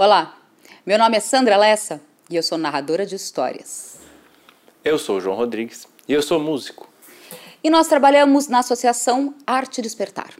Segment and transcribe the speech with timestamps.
[0.00, 0.32] Olá,
[0.86, 2.00] meu nome é Sandra Lessa
[2.30, 3.98] e eu sou narradora de histórias.
[4.84, 6.88] Eu sou o João Rodrigues e eu sou músico.
[7.64, 10.30] E nós trabalhamos na Associação Arte Despertar.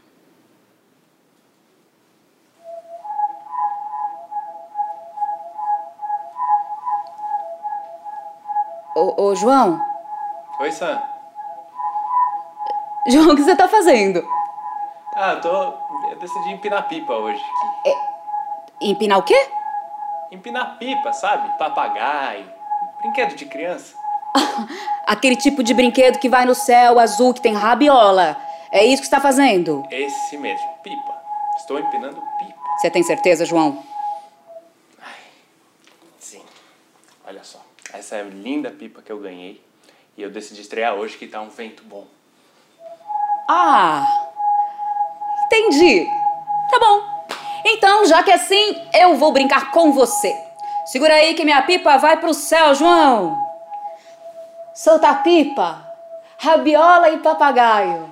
[8.95, 9.85] Ô, ô João,
[10.61, 11.01] Oi, Sam.
[13.09, 14.25] João, o que você tá fazendo?
[15.13, 15.73] Ah, tô.
[16.09, 17.43] Eu decidi empinar pipa hoje.
[18.81, 19.49] Empinar o quê?
[20.31, 21.57] Empinar pipa, sabe?
[21.57, 22.45] Papagaio.
[23.01, 23.95] Brinquedo de criança.
[25.05, 28.37] Aquele tipo de brinquedo que vai no céu azul, que tem rabiola.
[28.71, 29.83] É isso que você tá fazendo?
[29.89, 31.21] Esse mesmo, pipa.
[31.57, 32.59] Estou empinando pipa.
[32.77, 33.83] Você tem certeza, João?
[36.19, 36.43] Sim.
[37.25, 37.59] Olha só.
[37.91, 39.61] Essa é a linda pipa que eu ganhei.
[40.15, 42.05] E eu decidi estrear hoje que tá um vento bom.
[43.49, 44.05] Ah,
[48.09, 50.35] já que assim, eu vou brincar com você.
[50.85, 53.37] Segura aí que minha pipa vai pro céu, João.
[54.73, 55.85] Solta a pipa,
[56.39, 58.09] rabiola e papagaio.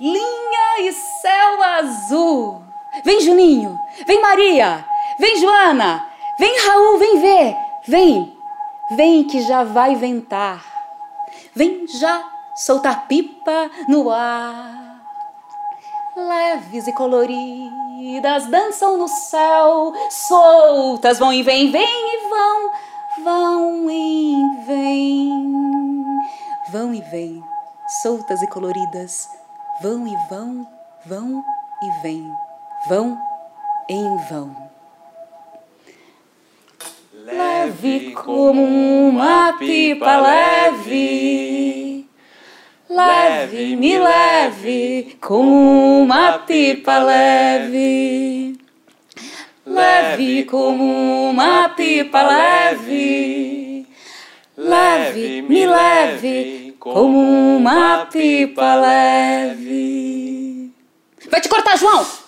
[0.00, 2.62] Linha e céu azul.
[3.04, 3.78] Vem, Juninho.
[4.06, 4.84] Vem, Maria.
[5.18, 6.08] Vem, Joana.
[6.38, 6.98] Vem, Raul.
[6.98, 7.56] Vem ver.
[7.86, 8.36] Vem.
[8.92, 10.64] Vem que já vai ventar.
[11.54, 12.22] Vem já
[12.54, 15.00] soltar pipa no ar.
[16.16, 16.92] Leves e
[18.02, 22.72] coloridas dançam no céu, soltas vão e vêm, vêm e vão,
[23.22, 24.34] vão e
[24.66, 26.20] vêm,
[26.72, 27.42] vão e vêm,
[28.02, 29.28] soltas e coloridas,
[29.80, 30.66] vão e vão,
[31.06, 31.44] vão
[31.80, 32.28] e vêm,
[32.88, 33.16] vão
[33.88, 34.50] em vão.
[37.12, 41.81] Leve como uma pipa leve.
[42.94, 48.58] Leve, me leve como uma pipa leve.
[49.64, 53.86] Leve como uma pipa leve.
[54.58, 60.70] Leve, me leve como uma pipa leve.
[61.30, 62.21] Vai te cortar, João!